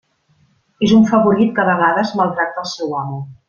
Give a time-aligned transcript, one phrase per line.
[0.87, 3.25] És un favorit que a vegades maltracta el seu amo.